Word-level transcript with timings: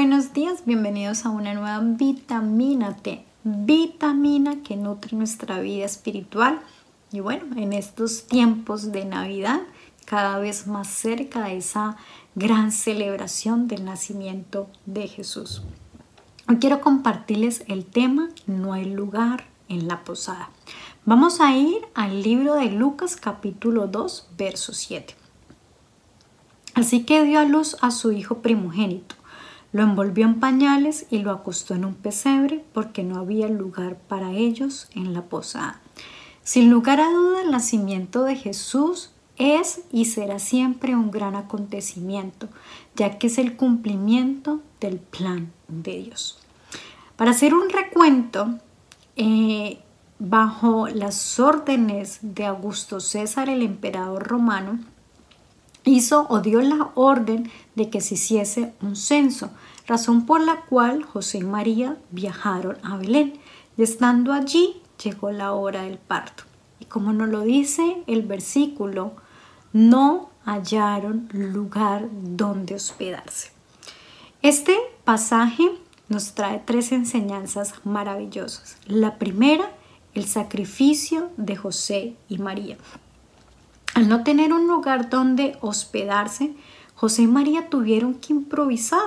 Buenos 0.00 0.32
días, 0.32 0.62
bienvenidos 0.64 1.26
a 1.26 1.28
una 1.28 1.52
nueva 1.52 1.78
vitamina 1.82 2.96
T, 2.96 3.22
vitamina 3.44 4.62
que 4.62 4.74
nutre 4.74 5.14
nuestra 5.14 5.60
vida 5.60 5.84
espiritual. 5.84 6.58
Y 7.12 7.20
bueno, 7.20 7.44
en 7.60 7.74
estos 7.74 8.26
tiempos 8.26 8.92
de 8.92 9.04
Navidad, 9.04 9.60
cada 10.06 10.38
vez 10.38 10.66
más 10.66 10.88
cerca 10.88 11.44
de 11.44 11.58
esa 11.58 11.98
gran 12.34 12.72
celebración 12.72 13.68
del 13.68 13.84
nacimiento 13.84 14.70
de 14.86 15.06
Jesús. 15.06 15.60
Hoy 16.48 16.56
quiero 16.56 16.80
compartirles 16.80 17.62
el 17.68 17.84
tema 17.84 18.30
No 18.46 18.72
hay 18.72 18.86
lugar 18.86 19.44
en 19.68 19.86
la 19.86 20.02
posada. 20.02 20.48
Vamos 21.04 21.42
a 21.42 21.54
ir 21.54 21.82
al 21.92 22.22
libro 22.22 22.54
de 22.54 22.70
Lucas 22.70 23.16
capítulo 23.16 23.86
2, 23.86 24.30
verso 24.38 24.72
7. 24.72 25.14
Así 26.72 27.04
que 27.04 27.22
dio 27.22 27.38
a 27.38 27.44
luz 27.44 27.76
a 27.82 27.90
su 27.90 28.12
hijo 28.12 28.38
primogénito, 28.38 29.19
lo 29.72 29.82
envolvió 29.82 30.24
en 30.24 30.40
pañales 30.40 31.06
y 31.10 31.18
lo 31.18 31.30
acostó 31.30 31.74
en 31.74 31.84
un 31.84 31.94
pesebre 31.94 32.64
porque 32.72 33.02
no 33.02 33.18
había 33.18 33.48
lugar 33.48 33.96
para 33.96 34.32
ellos 34.32 34.88
en 34.94 35.12
la 35.12 35.22
posada. 35.22 35.80
Sin 36.42 36.70
lugar 36.70 37.00
a 37.00 37.10
duda, 37.10 37.42
el 37.42 37.50
nacimiento 37.50 38.24
de 38.24 38.36
Jesús 38.36 39.10
es 39.36 39.82
y 39.92 40.06
será 40.06 40.38
siempre 40.38 40.94
un 40.94 41.10
gran 41.10 41.34
acontecimiento, 41.34 42.48
ya 42.96 43.18
que 43.18 43.28
es 43.28 43.38
el 43.38 43.56
cumplimiento 43.56 44.60
del 44.80 44.98
plan 44.98 45.52
de 45.68 45.98
Dios. 45.98 46.38
Para 47.16 47.30
hacer 47.30 47.54
un 47.54 47.70
recuento, 47.70 48.58
eh, 49.16 49.78
bajo 50.18 50.88
las 50.88 51.40
órdenes 51.40 52.18
de 52.22 52.44
Augusto 52.46 53.00
César, 53.00 53.48
el 53.48 53.62
emperador 53.62 54.26
romano, 54.26 54.78
hizo 55.84 56.26
o 56.28 56.40
dio 56.40 56.60
la 56.60 56.90
orden 56.94 57.50
de 57.74 57.90
que 57.90 58.00
se 58.00 58.14
hiciese 58.14 58.72
un 58.82 58.96
censo, 58.96 59.50
razón 59.86 60.26
por 60.26 60.40
la 60.40 60.62
cual 60.62 61.02
José 61.02 61.38
y 61.38 61.42
María 61.42 61.96
viajaron 62.10 62.78
a 62.82 62.96
Belén 62.96 63.34
y 63.76 63.82
estando 63.82 64.32
allí 64.32 64.80
llegó 65.02 65.30
la 65.30 65.52
hora 65.52 65.82
del 65.82 65.98
parto. 65.98 66.44
Y 66.78 66.84
como 66.84 67.12
nos 67.12 67.28
lo 67.28 67.42
dice 67.42 68.02
el 68.06 68.22
versículo 68.22 69.14
no 69.72 70.30
hallaron 70.44 71.28
lugar 71.32 72.08
donde 72.12 72.74
hospedarse. 72.74 73.52
Este 74.42 74.76
pasaje 75.04 75.70
nos 76.08 76.34
trae 76.34 76.62
tres 76.64 76.92
enseñanzas 76.92 77.74
maravillosas. 77.84 78.78
La 78.86 79.18
primera, 79.18 79.70
el 80.14 80.24
sacrificio 80.24 81.30
de 81.36 81.56
José 81.56 82.16
y 82.28 82.38
María. 82.38 82.76
Al 84.00 84.08
no 84.08 84.24
tener 84.24 84.54
un 84.54 84.66
lugar 84.66 85.10
donde 85.10 85.58
hospedarse, 85.60 86.54
José 86.94 87.20
y 87.20 87.26
María 87.26 87.68
tuvieron 87.68 88.14
que 88.14 88.32
improvisar. 88.32 89.04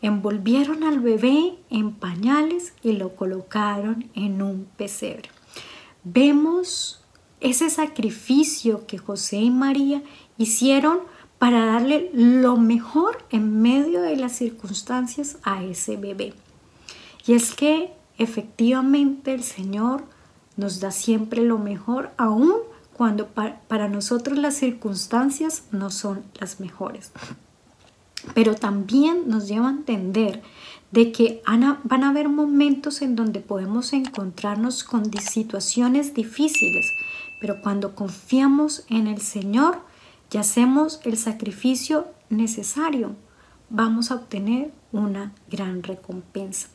Envolvieron 0.00 0.84
al 0.84 1.00
bebé 1.00 1.58
en 1.68 1.92
pañales 1.92 2.72
y 2.82 2.92
lo 2.92 3.14
colocaron 3.14 4.08
en 4.14 4.40
un 4.40 4.66
pesebre. 4.78 5.28
Vemos 6.02 7.04
ese 7.40 7.68
sacrificio 7.68 8.86
que 8.86 8.96
José 8.96 9.36
y 9.36 9.50
María 9.50 10.02
hicieron 10.38 11.00
para 11.38 11.66
darle 11.66 12.10
lo 12.14 12.56
mejor 12.56 13.26
en 13.28 13.60
medio 13.60 14.00
de 14.00 14.16
las 14.16 14.32
circunstancias 14.32 15.36
a 15.42 15.62
ese 15.62 15.98
bebé. 15.98 16.32
Y 17.26 17.34
es 17.34 17.52
que 17.52 17.92
efectivamente 18.16 19.34
el 19.34 19.42
Señor 19.42 20.04
nos 20.56 20.80
da 20.80 20.90
siempre 20.90 21.42
lo 21.42 21.58
mejor, 21.58 22.12
aun 22.16 22.71
cuando 22.96 23.28
para, 23.28 23.88
nosotros 23.88 24.38
las 24.38 24.54
circunstancias 24.54 25.64
no 25.72 25.90
son 25.90 26.22
las 26.38 26.60
mejores. 26.60 27.12
Pero 28.34 28.54
también 28.54 29.28
nos 29.28 29.48
lleva 29.48 29.68
a 29.68 29.72
entender 29.72 30.42
de 30.90 31.10
que 31.10 31.42
van 31.46 32.04
a 32.04 32.08
haber 32.08 32.28
momentos 32.28 33.02
en 33.02 33.16
donde 33.16 33.40
podemos 33.40 33.92
encontrarnos 33.92 34.84
con 34.84 35.10
situaciones 35.12 36.14
difíciles, 36.14 36.86
pero 37.40 37.60
cuando 37.62 37.94
confiamos 37.94 38.84
en 38.88 39.06
el 39.06 39.20
Señor 39.20 39.80
y 40.30 40.38
hacemos 40.38 41.00
el 41.04 41.16
sacrificio 41.16 42.06
necesario, 42.28 43.16
vamos 43.70 44.10
a 44.10 44.16
obtener 44.16 44.70
una 44.92 45.32
gran 45.50 45.82
recompensa. 45.82 46.68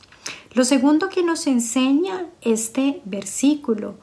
Lo 0.54 0.66
segundo 0.66 1.10
que 1.10 1.24
nos 1.24 1.46
enseña 1.48 2.26
este 2.42 3.02
versículo 3.06 3.96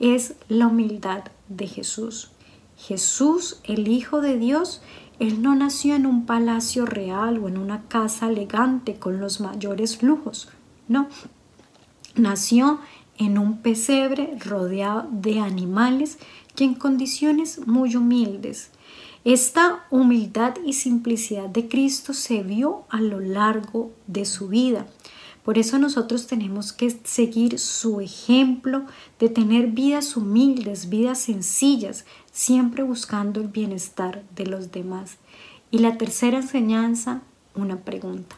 es 0.00 0.34
la 0.48 0.66
humildad 0.66 1.24
de 1.48 1.66
Jesús. 1.66 2.30
Jesús, 2.76 3.60
el 3.64 3.88
Hijo 3.88 4.20
de 4.20 4.38
Dios, 4.38 4.82
Él 5.18 5.42
no 5.42 5.54
nació 5.54 5.96
en 5.96 6.06
un 6.06 6.26
palacio 6.26 6.86
real 6.86 7.38
o 7.38 7.48
en 7.48 7.58
una 7.58 7.82
casa 7.88 8.28
elegante 8.28 8.98
con 8.98 9.20
los 9.20 9.40
mayores 9.40 10.02
lujos, 10.02 10.48
no, 10.88 11.08
nació 12.14 12.80
en 13.18 13.36
un 13.36 13.58
pesebre 13.58 14.36
rodeado 14.38 15.08
de 15.10 15.40
animales 15.40 16.18
y 16.56 16.64
en 16.64 16.74
condiciones 16.74 17.66
muy 17.66 17.94
humildes. 17.96 18.70
Esta 19.24 19.84
humildad 19.90 20.54
y 20.64 20.72
simplicidad 20.72 21.48
de 21.48 21.68
Cristo 21.68 22.14
se 22.14 22.42
vio 22.42 22.84
a 22.88 23.00
lo 23.00 23.20
largo 23.20 23.90
de 24.06 24.24
su 24.24 24.48
vida. 24.48 24.86
Por 25.48 25.56
eso 25.56 25.78
nosotros 25.78 26.26
tenemos 26.26 26.74
que 26.74 26.90
seguir 27.04 27.58
su 27.58 28.02
ejemplo 28.02 28.84
de 29.18 29.30
tener 29.30 29.68
vidas 29.68 30.14
humildes, 30.14 30.90
vidas 30.90 31.20
sencillas, 31.20 32.04
siempre 32.30 32.82
buscando 32.82 33.40
el 33.40 33.48
bienestar 33.48 34.24
de 34.36 34.44
los 34.44 34.72
demás. 34.72 35.16
Y 35.70 35.78
la 35.78 35.96
tercera 35.96 36.36
enseñanza, 36.36 37.22
una 37.54 37.78
pregunta. 37.78 38.36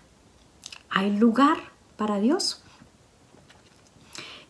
¿Hay 0.88 1.16
lugar 1.16 1.56
para 1.96 2.20
Dios? 2.20 2.62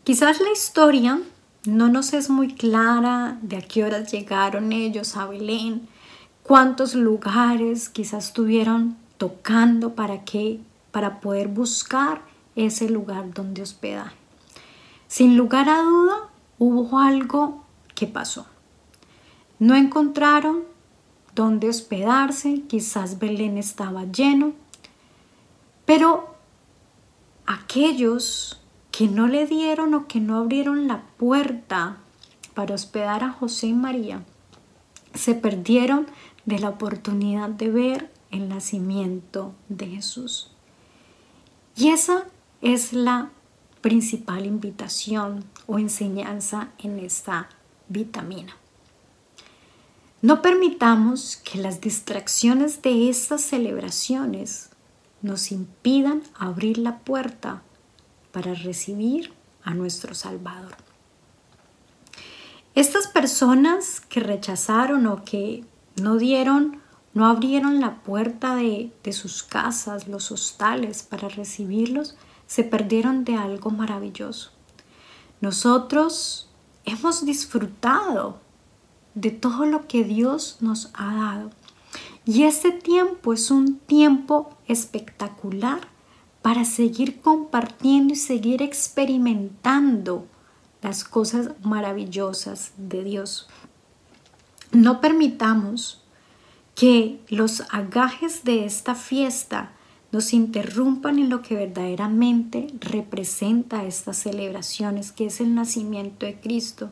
Quizás 0.05 0.39
la 0.43 0.53
historia 0.53 1.19
no 1.65 1.89
nos 1.89 2.13
es 2.13 2.29
muy 2.29 2.53
clara 2.53 3.39
de 3.41 3.57
a 3.57 3.63
qué 3.63 3.85
horas 3.85 4.13
llegaron 4.13 4.73
ellos 4.73 5.17
a 5.17 5.25
Belén, 5.25 5.89
cuántos 6.43 6.95
lugares 6.95 7.89
quizás 7.89 8.27
estuvieron 8.27 8.99
tocando 9.17 9.95
para 9.95 10.27
que 10.27 10.61
para 10.91 11.21
poder 11.21 11.49
buscar 11.49 12.29
ese 12.57 12.89
lugar 12.89 13.33
donde 13.33 13.63
hospedar. 13.63 14.13
Sin 15.09 15.37
lugar 15.37 15.69
a 15.69 15.83
duda, 15.83 16.29
hubo 16.59 16.99
algo 16.99 17.65
que 17.95 18.07
pasó. 18.07 18.47
No 19.59 19.75
encontraron 19.75 20.65
dónde 21.35 21.69
hospedarse, 21.69 22.63
quizás 22.69 23.19
Belén 23.19 23.59
estaba 23.59 24.05
lleno, 24.05 24.53
pero 25.85 26.35
aquellos 27.47 28.61
que 28.91 29.09
no 29.09 29.27
le 29.27 29.47
dieron 29.47 29.95
o 29.95 30.07
que 30.07 30.21
no 30.21 30.39
abrieron 30.39 30.87
la 30.87 31.03
puerta 31.17 31.99
para 32.55 32.75
hospedar 32.75 33.25
a 33.25 33.33
José 33.33 33.69
y 33.69 33.73
María, 33.73 34.23
se 35.15 35.35
perdieron 35.35 36.07
de 36.45 36.59
la 36.59 36.71
oportunidad 36.71 37.49
de 37.49 37.71
ver 37.71 38.13
el 38.31 38.49
nacimiento 38.49 39.55
de 39.69 39.87
Jesús. 39.87 40.51
Y 41.77 41.89
esa 41.89 42.27
es 42.63 42.93
la 42.93 43.31
principal 43.81 44.47
invitación 44.47 45.45
o 45.67 45.79
enseñanza 45.79 46.69
en 46.79 46.99
esta 46.99 47.49
vitamina. 47.89 48.57
No 50.23 50.43
permitamos 50.43 51.39
que 51.39 51.59
las 51.59 51.81
distracciones 51.81 52.83
de 52.83 53.09
estas 53.09 53.41
celebraciones 53.41 54.69
nos 55.23 55.51
impidan 55.51 56.23
abrir 56.39 56.77
la 56.77 56.99
puerta 56.99 57.63
para 58.33 58.55
recibir 58.55 59.33
a 59.63 59.73
nuestro 59.73 60.15
Salvador. 60.15 60.77
Estas 62.75 63.07
personas 63.09 64.01
que 64.01 64.21
rechazaron 64.21 65.07
o 65.07 65.25
que 65.25 65.65
no 66.01 66.17
dieron, 66.17 66.81
no 67.15 67.27
abrieron 67.27 67.81
la 67.81 67.97
puerta 68.03 68.55
de, 68.55 68.93
de 69.03 69.13
sus 69.13 69.43
casas, 69.43 70.07
los 70.07 70.31
hostales 70.31 71.03
para 71.03 71.29
recibirlos, 71.29 72.17
se 72.51 72.65
perdieron 72.65 73.23
de 73.23 73.37
algo 73.37 73.71
maravilloso. 73.71 74.51
Nosotros 75.41 76.51
hemos 76.85 77.25
disfrutado 77.25 78.41
de 79.15 79.31
todo 79.31 79.67
lo 79.67 79.87
que 79.87 80.03
Dios 80.03 80.57
nos 80.59 80.91
ha 80.95 81.15
dado. 81.15 81.51
Y 82.25 82.43
este 82.43 82.73
tiempo 82.73 83.33
es 83.33 83.53
un 83.53 83.79
tiempo 83.79 84.51
espectacular 84.67 85.87
para 86.43 86.65
seguir 86.65 87.21
compartiendo 87.21 88.15
y 88.15 88.17
seguir 88.17 88.63
experimentando 88.63 90.27
las 90.83 91.05
cosas 91.05 91.51
maravillosas 91.63 92.73
de 92.77 93.05
Dios. 93.05 93.49
No 94.73 95.01
permitamos 95.01 96.03
que 96.75 97.23
los 97.29 97.63
agajes 97.71 98.43
de 98.43 98.65
esta 98.65 98.97
fiesta 98.97 99.71
nos 100.13 100.33
interrumpan 100.33 101.19
en 101.19 101.31
lo 101.31 101.43
que 101.43 101.55
verdaderamente 101.55 102.67
representa 102.81 103.85
estas 103.85 104.17
celebraciones, 104.17 105.13
que 105.13 105.27
es 105.27 105.41
el 105.41 105.55
nacimiento 105.55 106.27
de 106.27 106.41
Cristo. 106.41 106.91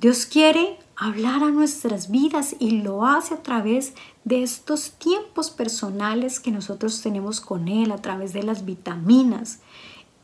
Dios 0.00 0.26
quiere 0.26 0.78
hablar 0.96 1.42
a 1.42 1.50
nuestras 1.50 2.10
vidas 2.10 2.56
y 2.58 2.82
lo 2.82 3.06
hace 3.06 3.34
a 3.34 3.42
través 3.42 3.94
de 4.24 4.42
estos 4.42 4.92
tiempos 4.92 5.50
personales 5.50 6.40
que 6.40 6.50
nosotros 6.50 7.02
tenemos 7.02 7.40
con 7.40 7.68
Él, 7.68 7.92
a 7.92 7.98
través 7.98 8.32
de 8.32 8.42
las 8.42 8.64
vitaminas, 8.64 9.60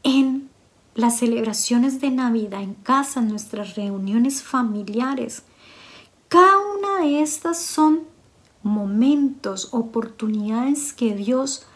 en 0.02 0.48
las 0.94 1.18
celebraciones 1.18 2.00
de 2.00 2.10
Navidad 2.10 2.62
en 2.62 2.74
casa, 2.74 3.20
en 3.20 3.28
nuestras 3.28 3.76
reuniones 3.76 4.42
familiares. 4.42 5.42
Cada 6.28 6.56
una 6.58 7.04
de 7.04 7.20
estas 7.20 7.60
son 7.60 8.00
momentos, 8.62 9.68
oportunidades 9.72 10.92
que 10.92 11.14
Dios 11.14 11.66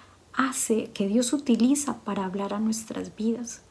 hace, 0.49 0.91
que 0.93 1.07
Dios 1.07 1.33
utiliza 1.33 1.99
para 1.99 2.25
hablar 2.25 2.55
a 2.55 2.61
nuestras 2.61 3.15
vidas. 3.15 3.63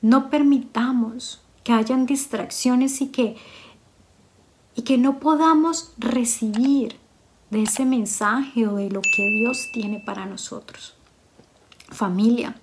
No 0.00 0.30
permitamos 0.30 1.40
que 1.64 1.72
hayan 1.72 2.06
distracciones 2.06 3.00
y 3.00 3.08
que, 3.08 3.36
y 4.74 4.82
que 4.82 4.98
no 4.98 5.18
podamos 5.20 5.92
recibir 5.98 6.96
de 7.50 7.62
ese 7.62 7.84
mensaje 7.84 8.66
o 8.66 8.76
de 8.76 8.90
lo 8.90 9.00
que 9.00 9.28
Dios 9.40 9.68
tiene 9.72 10.02
para 10.04 10.26
nosotros. 10.26 10.94
Familia, 11.90 12.56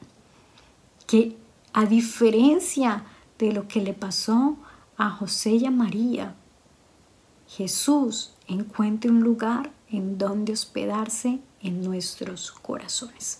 que 1.08 1.36
a 1.74 1.86
diferencia 1.86 3.04
de 3.38 3.52
lo 3.52 3.68
que 3.68 3.82
le 3.82 3.94
pasó 3.94 4.58
a 4.98 5.10
José 5.10 5.52
y 5.52 5.66
a 5.66 5.72
María, 5.72 6.36
Jesús 7.48 8.34
encuentre 8.48 9.12
un 9.12 9.22
lugar 9.22 9.72
en 9.90 10.18
donde 10.18 10.54
hospedarse 10.54 11.40
en 11.62 11.84
nuestros 11.84 12.52
corazones. 12.52 13.40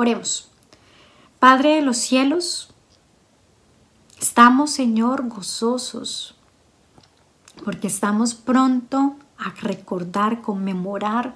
Oremos. 0.00 0.48
Padre 1.40 1.74
de 1.74 1.82
los 1.82 1.98
cielos, 1.98 2.70
estamos, 4.18 4.70
Señor, 4.70 5.28
gozosos 5.28 6.36
porque 7.62 7.88
estamos 7.88 8.32
pronto 8.32 9.16
a 9.36 9.50
recordar, 9.60 10.40
conmemorar 10.40 11.34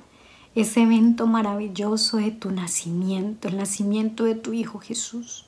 ese 0.55 0.85
evento 0.85 1.27
maravilloso 1.27 2.17
de 2.17 2.31
tu 2.31 2.53
nacimiento, 2.53 3.49
el 3.49 3.59
nacimiento 3.59 4.25
de 4.25 4.35
tu 4.35 4.55
Hijo 4.55 4.79
Jesús. 4.79 5.45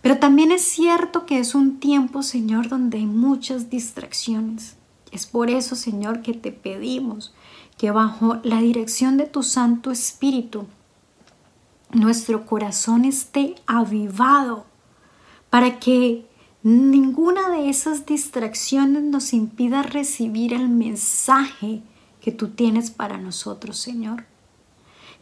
Pero 0.00 0.16
también 0.16 0.50
es 0.50 0.62
cierto 0.62 1.26
que 1.26 1.40
es 1.40 1.54
un 1.54 1.78
tiempo, 1.78 2.22
Señor, 2.22 2.70
donde 2.70 2.96
hay 2.96 3.06
muchas 3.06 3.68
distracciones. 3.68 4.76
Es 5.10 5.26
por 5.26 5.50
eso, 5.50 5.76
Señor, 5.76 6.22
que 6.22 6.32
te 6.32 6.52
pedimos 6.52 7.34
que 7.76 7.90
bajo 7.90 8.38
la 8.44 8.62
dirección 8.62 9.18
de 9.18 9.26
tu 9.26 9.42
Santo 9.42 9.90
Espíritu, 9.90 10.64
nuestro 11.92 12.46
corazón 12.46 13.04
esté 13.04 13.54
avivado 13.66 14.66
para 15.50 15.78
que 15.78 16.26
ninguna 16.62 17.50
de 17.50 17.68
esas 17.68 18.06
distracciones 18.06 19.02
nos 19.02 19.32
impida 19.32 19.82
recibir 19.82 20.54
el 20.54 20.68
mensaje 20.68 21.82
que 22.20 22.32
tú 22.32 22.48
tienes 22.48 22.90
para 22.90 23.18
nosotros, 23.18 23.78
Señor. 23.78 24.24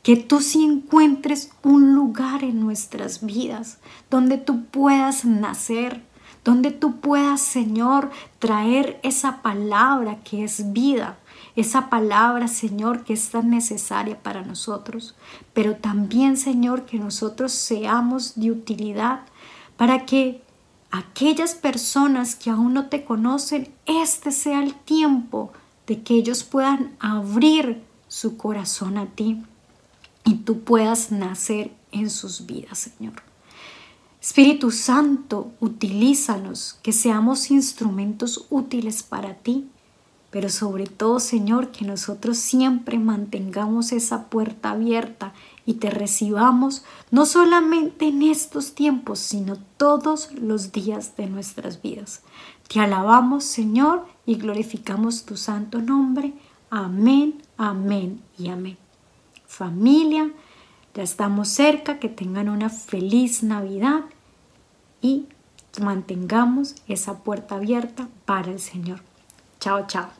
Que 0.02 0.16
tú 0.16 0.40
sí 0.40 0.64
encuentres 0.64 1.50
un 1.62 1.94
lugar 1.94 2.44
en 2.44 2.60
nuestras 2.60 3.24
vidas 3.24 3.78
donde 4.08 4.38
tú 4.38 4.64
puedas 4.66 5.24
nacer, 5.24 6.02
donde 6.44 6.70
tú 6.70 7.00
puedas, 7.00 7.40
Señor, 7.40 8.10
traer 8.38 8.98
esa 9.02 9.42
palabra 9.42 10.20
que 10.22 10.44
es 10.44 10.72
vida, 10.72 11.18
esa 11.56 11.90
palabra, 11.90 12.48
Señor, 12.48 13.04
que 13.04 13.12
es 13.12 13.30
tan 13.30 13.50
necesaria 13.50 14.22
para 14.22 14.42
nosotros, 14.42 15.14
pero 15.52 15.76
también, 15.76 16.36
Señor, 16.36 16.86
que 16.86 16.98
nosotros 16.98 17.52
seamos 17.52 18.38
de 18.38 18.50
utilidad 18.50 19.20
para 19.76 20.06
que 20.06 20.42
aquellas 20.90 21.54
personas 21.54 22.36
que 22.36 22.50
aún 22.50 22.74
no 22.74 22.88
te 22.88 23.04
conocen, 23.04 23.72
este 23.86 24.32
sea 24.32 24.62
el 24.62 24.74
tiempo 24.74 25.52
de 25.86 26.02
que 26.02 26.14
ellos 26.14 26.44
puedan 26.44 26.94
abrir 27.00 27.82
su 28.08 28.36
corazón 28.36 28.98
a 28.98 29.06
ti 29.06 29.42
y 30.24 30.34
tú 30.34 30.60
puedas 30.60 31.10
nacer 31.10 31.72
en 31.92 32.10
sus 32.10 32.46
vidas, 32.46 32.78
Señor. 32.78 33.14
Espíritu 34.20 34.70
Santo, 34.70 35.52
utilízanos, 35.60 36.78
que 36.82 36.92
seamos 36.92 37.50
instrumentos 37.50 38.46
útiles 38.50 39.02
para 39.02 39.34
ti 39.34 39.70
pero 40.30 40.48
sobre 40.48 40.86
todo, 40.86 41.18
Señor, 41.18 41.70
que 41.70 41.84
nosotros 41.84 42.38
siempre 42.38 42.98
mantengamos 42.98 43.92
esa 43.92 44.26
puerta 44.26 44.70
abierta 44.70 45.32
y 45.66 45.74
te 45.74 45.90
recibamos 45.90 46.84
no 47.10 47.26
solamente 47.26 48.08
en 48.08 48.22
estos 48.22 48.74
tiempos, 48.74 49.18
sino 49.18 49.56
todos 49.76 50.32
los 50.32 50.72
días 50.72 51.16
de 51.16 51.26
nuestras 51.26 51.82
vidas. 51.82 52.22
Te 52.68 52.78
alabamos, 52.78 53.44
Señor, 53.44 54.06
y 54.24 54.36
glorificamos 54.36 55.24
tu 55.24 55.36
santo 55.36 55.80
nombre. 55.80 56.32
Amén, 56.70 57.42
amén 57.56 58.22
y 58.38 58.48
amén. 58.48 58.78
Familia, 59.48 60.30
ya 60.94 61.02
estamos 61.02 61.48
cerca, 61.48 61.98
que 61.98 62.08
tengan 62.08 62.48
una 62.48 62.70
feliz 62.70 63.42
Navidad 63.42 64.02
y 65.02 65.26
mantengamos 65.80 66.76
esa 66.86 67.18
puerta 67.18 67.56
abierta 67.56 68.08
para 68.24 68.52
el 68.52 68.60
Señor. 68.60 69.02
Chao, 69.58 69.86
chao. 69.88 70.19